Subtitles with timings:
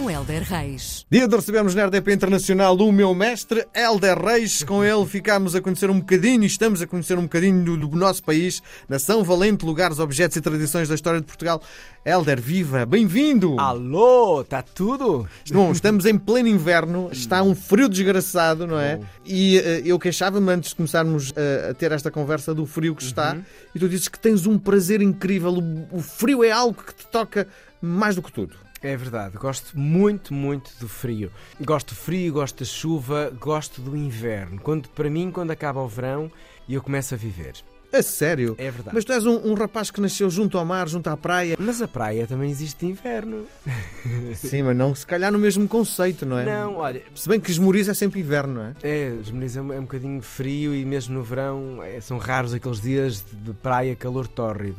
[0.00, 1.04] Com Helder Reis.
[1.10, 4.62] Dia de recebermos na RDP Internacional o meu mestre, Helder Reis.
[4.62, 7.96] Com ele ficámos a conhecer um bocadinho e estamos a conhecer um bocadinho do, do
[7.98, 11.60] nosso país, nação valente, lugares, objetos e tradições da história de Portugal.
[12.02, 12.86] Helder, viva!
[12.86, 13.60] Bem-vindo!
[13.60, 15.28] Alô, está tudo?
[15.52, 18.98] Bom, estamos em pleno inverno, está um frio desgraçado, não é?
[19.26, 23.02] E uh, eu queixava-me antes de começarmos uh, a ter esta conversa do frio que
[23.02, 23.42] está, Uhum.
[23.74, 25.52] e tu dizes que tens um prazer incrível.
[25.52, 27.46] O, o frio é algo que te toca
[27.82, 28.69] mais do que tudo.
[28.82, 31.30] É verdade, gosto muito, muito do frio.
[31.60, 34.58] Gosto do frio, gosto da chuva, gosto do inverno.
[34.60, 36.30] Quando, para mim, quando acaba o verão
[36.66, 37.54] e eu começo a viver.
[37.92, 38.54] A sério?
[38.56, 38.94] É verdade.
[38.94, 41.56] Mas tu és um, um rapaz que nasceu junto ao mar, junto à praia.
[41.58, 43.44] Mas a praia também existe inverno.
[44.36, 46.44] Sim, mas não se calhar no mesmo conceito, não é?
[46.44, 48.74] Não, olha, Se bem que Esmoriz é sempre inverno, não é?
[48.82, 52.16] é, os meninos é um, é um bocadinho frio e mesmo no verão é, são
[52.16, 54.78] raros aqueles dias de praia, calor tórrido.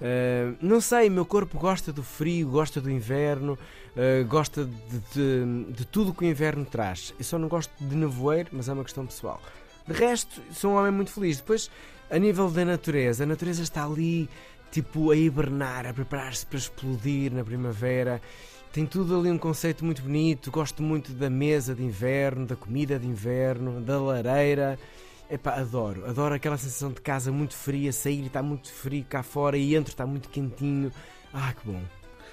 [0.00, 3.58] Uh, não sei, meu corpo gosta do frio, gosta do inverno,
[3.94, 7.12] uh, gosta de, de, de tudo que o inverno traz.
[7.18, 9.40] Eu só não gosto de nevoeiro, mas é uma questão pessoal.
[9.86, 11.36] De resto, sou um homem muito feliz.
[11.36, 11.70] Depois,
[12.10, 14.28] a nível da natureza, a natureza está ali,
[14.70, 18.22] tipo, a hibernar, a preparar-se para explodir na primavera.
[18.72, 20.50] Tem tudo ali um conceito muito bonito.
[20.50, 24.78] Gosto muito da mesa de inverno, da comida de inverno, da lareira.
[25.30, 29.56] Epá, adoro, adoro aquela sensação de casa muito fria, sair está muito frio cá fora
[29.56, 30.90] e entro está muito quentinho.
[31.32, 31.80] Ah, que bom,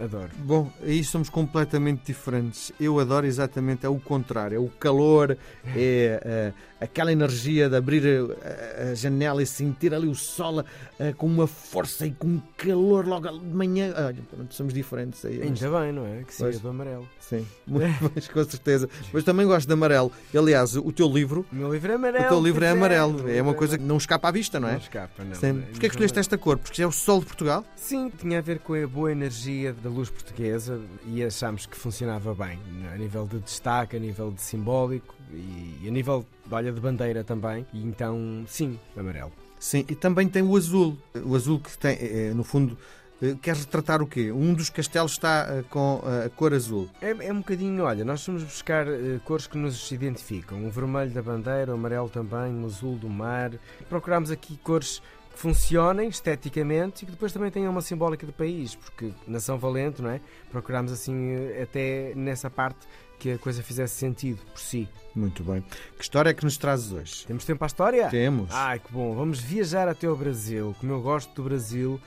[0.00, 0.30] adoro.
[0.36, 2.70] Bom, aí somos completamente diferentes.
[2.78, 5.36] Eu adoro exatamente é o contrário, é o calor,
[5.74, 6.52] é eh,
[6.84, 10.64] aquela energia de abrir a, a janela e sentir ali o sol
[10.98, 13.92] eh, com uma força e com um calor logo de manhã.
[13.96, 15.38] Olha, pronto, somos diferentes aí.
[15.38, 16.22] mas- Ainda bem, não é?
[16.24, 16.60] Que Pois.
[16.60, 17.08] do amarelo.
[17.20, 18.88] Sim, muito bem, com certeza.
[19.12, 20.12] Mas também gosto de amarelo.
[20.36, 22.24] Aliás, o teu livro, O meu livro é amarelo.
[22.26, 23.30] o teu livro é pois amarelo.
[23.30, 24.72] É uma coisa que não escapa à vista, não é?
[24.72, 25.34] Não escapa, não.
[25.34, 25.60] Sim.
[25.70, 26.58] Porquê é que escolheste esta cor?
[26.58, 27.64] Porque é o sol de Portugal?
[27.76, 32.34] Sim, tinha a ver com a boa energia da luz portuguesa e achámos que funcionava
[32.34, 32.58] bem,
[32.92, 37.66] a nível de destaque, a nível de simbólico e a nível, olha, de bandeira também.
[37.72, 39.32] E então, sim, amarelo.
[39.58, 40.96] Sim, e também tem o azul.
[41.24, 42.76] O azul que tem, eh, no fundo,
[43.22, 44.30] eh, quer retratar o quê?
[44.32, 46.90] Um dos castelos está eh, com eh, a cor azul.
[47.00, 48.86] É, é um bocadinho, olha, nós fomos buscar
[49.24, 50.66] cores que nos identificam.
[50.66, 53.52] O vermelho da bandeira, o amarelo também, o azul do mar.
[53.88, 55.00] Procurámos aqui cores
[55.32, 60.00] que funcionem esteticamente e que depois também tenham uma simbólica do país, porque nação valente,
[60.00, 60.20] não é?
[60.50, 62.86] Procurámos assim, até nessa parte,
[63.18, 64.88] que a coisa fizesse sentido por si.
[65.14, 65.64] Muito bem.
[65.96, 67.26] Que história é que nos trazes hoje?
[67.26, 68.08] Temos tempo para a história?
[68.08, 68.50] Temos.
[68.52, 69.14] Ai, que bom.
[69.14, 72.00] Vamos viajar até ao Brasil, como eu gosto do Brasil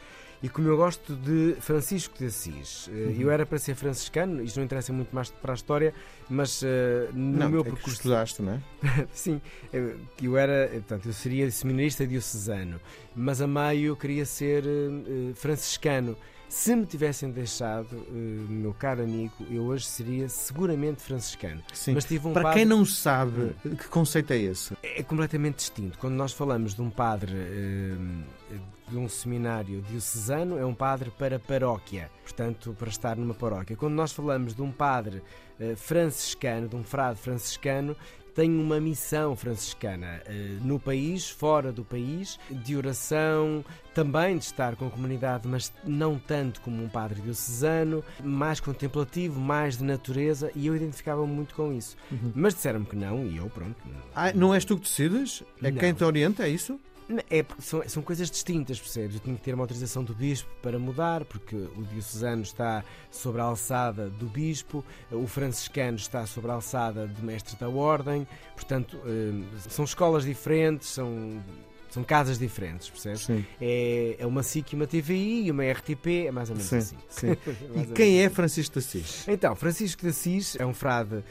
[0.44, 2.88] e como eu gosto de Francisco de Assis.
[2.94, 5.94] Eh, Eu era para ser franciscano, isto não interessa muito mais para a história,
[6.29, 7.90] mas eh, no não, meu é percurso.
[7.96, 8.62] estudaste, não é?
[9.12, 9.41] Sim,
[10.22, 12.79] eu era, eh, portanto, eu seria seminarista diocesano,
[13.16, 16.16] mas a meio eu queria ser eh, franciscano.
[16.50, 18.12] Se me tivessem deixado, eh,
[18.50, 21.62] meu caro amigo, eu hoje seria seguramente franciscano.
[21.74, 21.94] Sim.
[21.94, 24.75] Mas tive um Para padre- quem não sabe, que conceito é esse?
[24.81, 25.97] é completamente distinto.
[26.00, 27.96] Quando nós falamos de um padre eh,
[28.90, 33.75] de um seminário diocesano, é um padre para paróquia, portanto, para estar numa paróquia.
[33.75, 35.22] Quando nós falamos de um padre
[35.59, 37.96] eh, franciscano, de um frade franciscano,
[38.38, 43.66] tem uma missão franciscana eh, no país, fora do país, de oração,
[43.96, 49.40] também de estar com a comunidade, mas não tanto como um padre diocesano, mais contemplativo,
[49.40, 51.97] mais de natureza, e eu identificava-me muito com isso.
[52.36, 53.76] Mas disseram-me que não, e eu, pronto,
[54.16, 55.42] Ah, não és tu que decides?
[55.64, 55.80] É Não.
[55.80, 56.80] quem te orienta, é isso?
[57.29, 59.16] É porque são, são coisas distintas, percebes?
[59.16, 63.40] Eu tinha que ter uma autorização do bispo para mudar, porque o diocesano está sobre
[63.40, 69.00] a alçada do bispo, o franciscano está sobre a alçada de mestre da ordem, portanto,
[69.06, 71.41] eh, são escolas diferentes, são,
[71.90, 73.22] são casas diferentes, percebes?
[73.22, 73.46] Sim.
[73.62, 76.78] É, é uma SIC e uma TVI e uma RTP, é mais ou menos Sim,
[76.78, 76.97] assim.
[77.07, 77.28] sim.
[77.73, 79.25] Mais E quem é Francisco de Assis?
[79.29, 81.23] então, Francisco de Assis é um frade.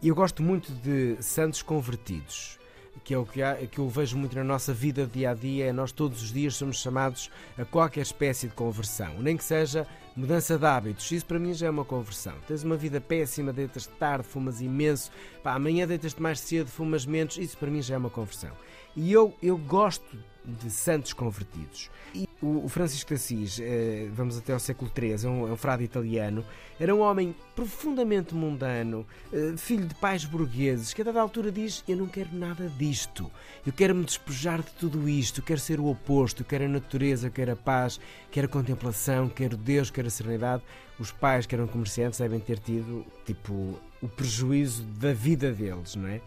[0.00, 2.58] Eu gosto muito de santos convertidos,
[3.02, 5.72] que é o que, há, que eu vejo muito na nossa vida dia a dia.
[5.72, 9.86] Nós todos os dias somos chamados a qualquer espécie de conversão, nem que seja
[10.16, 11.10] mudança de hábitos.
[11.10, 12.34] Isso para mim já é uma conversão.
[12.46, 15.10] Tens uma vida péssima, deitas tarde, fumas imenso,
[15.42, 17.36] pá, amanhã deitas-te mais cedo, fumas menos.
[17.36, 18.52] Isso para mim já é uma conversão.
[18.96, 21.90] E eu, eu gosto de santos convertidos.
[22.14, 22.28] E
[22.64, 25.82] o, Francisco de Assis, eh, vamos até ao século XIII, é um, é um frade
[25.82, 26.44] italiano,
[26.78, 31.82] era um homem profundamente mundano, eh, filho de pais burgueses, que a dada altura diz:
[31.88, 33.30] Eu não quero nada disto,
[33.66, 37.30] eu quero me despejar de tudo isto, eu quero ser o oposto, quero a natureza,
[37.30, 37.98] quero a paz,
[38.30, 40.62] quero a contemplação, quero Deus, quero a serenidade.
[40.98, 46.08] Os pais que eram comerciantes devem ter tido, tipo, o prejuízo da vida deles, não
[46.08, 46.20] é?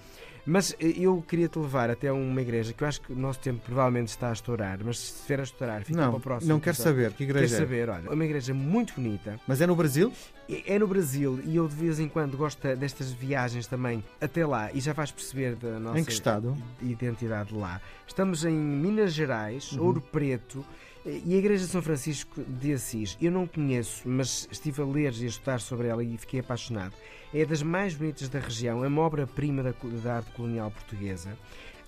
[0.50, 3.40] Mas eh, eu queria te levar até uma igreja que eu acho que o nosso
[3.40, 6.54] tempo provavelmente está a estourar, mas se estiver a estourar, fica para Não, o próximo.
[6.54, 7.12] não quero saber.
[7.12, 7.60] Que Quero igreja é?
[7.60, 9.38] saber, olha, é uma igreja muito bonita.
[9.46, 10.12] Mas é no Brasil?
[10.50, 14.46] É é no Brasil e eu de vez em quando gosto destas viagens também até
[14.46, 16.56] lá e já vais perceber da nossa Em que estado?
[16.82, 17.82] identidade lá.
[18.08, 19.84] Estamos em Minas Gerais, Uhum.
[19.84, 20.66] Ouro Preto.
[21.06, 25.14] E a Igreja de São Francisco de Assis, eu não conheço, mas estive a ler
[25.20, 26.94] e a estudar sobre ela e fiquei apaixonado.
[27.34, 31.38] É das mais bonitas da região, é uma obra-prima da, da arte colonial portuguesa.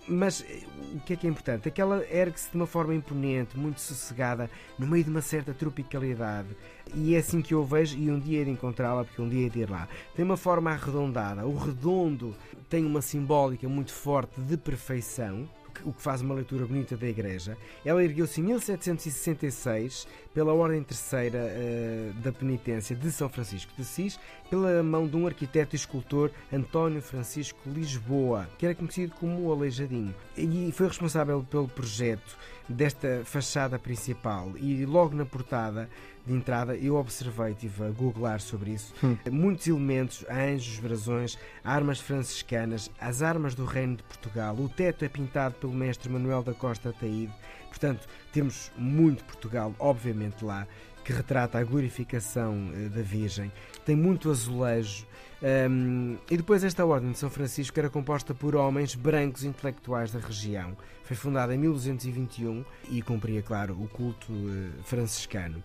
[0.08, 0.64] Mas eh,
[0.96, 1.68] o que é que é importante?
[1.68, 6.50] Aquela ergue-se de uma forma imponente, muito sossegada, no meio de uma certa tropicalidade.
[6.96, 9.48] E é assim que eu vejo, e um dia é de encontrá-la, porque um dia
[9.48, 9.88] é de ir lá.
[10.16, 11.46] Tem uma forma arredondada.
[11.46, 12.36] O redondo
[12.70, 15.48] tem uma simbólica muito forte de perfeição,
[15.84, 17.58] o que faz uma leitura bonita da igreja.
[17.84, 24.20] Ela ergueu-se em 1766 pela Ordem Terceira eh, da Penitência de São Francisco de Assis,
[24.50, 29.52] pela mão de um arquiteto e escultor António Francisco Lisboa, que era conhecido como o
[29.52, 32.38] Aleijadinho, e foi responsável pelo projeto
[32.68, 34.54] desta fachada principal.
[34.58, 35.90] E logo na portada
[36.26, 38.94] de entrada eu observei, estive a googlar sobre isso,
[39.32, 44.56] muitos elementos, anjos, brasões, armas franciscanas, as armas do Reino de Portugal.
[44.56, 47.34] O teto é pintado pelo mestre Manuel da Costa Ataíde.
[47.68, 50.68] Portanto, temos muito Portugal, obviamente, lá,
[51.04, 53.52] que retrata a glorificação eh, da Virgem.
[53.86, 55.08] Tem muito azulejo.
[55.42, 60.20] Um, e depois esta Ordem de São Francisco era composta por homens brancos intelectuais da
[60.20, 60.76] região.
[61.04, 65.64] Foi fundada em 1221 e cumpria, claro, o culto eh, franciscano.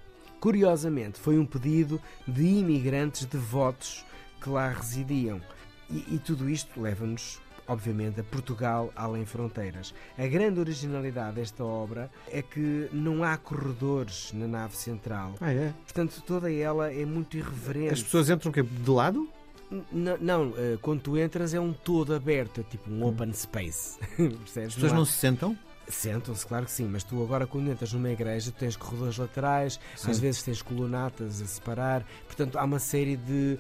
[0.49, 1.99] Curiosamente, foi um pedido
[2.29, 4.05] de imigrantes devotos
[4.43, 5.41] que lá residiam.
[5.89, 9.95] E, e tudo isto leva-nos, obviamente, a Portugal além fronteiras.
[10.19, 15.33] A grande originalidade desta obra é que não há corredores na nave central.
[15.41, 15.73] Ah, é?
[15.85, 17.95] Portanto, toda ela é muito irreverente.
[17.95, 18.63] As pessoas entram o quê?
[18.63, 19.27] de lado?
[19.73, 23.99] N- não, eh, quando tu entras é um todo aberto, é tipo um open space.
[24.15, 24.69] Percebes?
[24.69, 25.57] As pessoas há- não se sentam?
[25.89, 29.79] Sentam-se, claro que sim, mas tu agora quando entras numa igreja tu tens corredores laterais,
[29.97, 30.11] Sim.
[30.11, 33.59] às vezes tens colunatas a separar, portanto há uma série de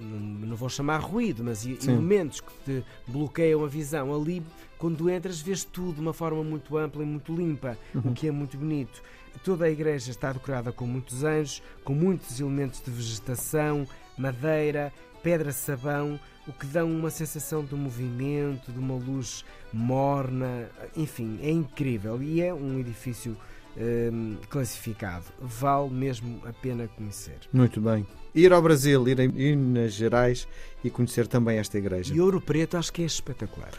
[0.00, 1.76] não vou chamar ruído, mas Sim.
[1.82, 4.14] elementos que te bloqueiam a visão.
[4.14, 4.42] Ali,
[4.78, 8.30] quando entras, vês tudo de uma forma muito ampla e muito limpa, o que é
[8.30, 9.02] muito bonito.
[9.44, 13.86] Toda a igreja está decorada com muitos anjos, com muitos elementos de vegetação,
[14.16, 14.92] madeira,
[15.22, 22.22] pedra-sabão, o que dão uma sensação de movimento, de uma luz morna, enfim, é incrível
[22.22, 23.36] e é um edifício
[23.76, 25.24] hum, classificado.
[25.40, 27.36] Vale mesmo a pena conhecer.
[27.52, 28.06] Muito bem.
[28.34, 30.48] Ir ao Brasil, ir a Minas Gerais
[30.82, 32.12] e conhecer também esta igreja.
[32.14, 33.70] E Ouro Preto acho que é espetacular.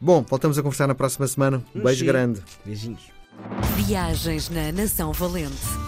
[0.00, 1.62] Bom, voltamos a conversar na próxima semana.
[1.74, 2.12] Um Um beijo cheiro.
[2.12, 2.42] grande.
[2.64, 3.10] Beijinhos.
[3.76, 5.87] Viagens na Nação Valente.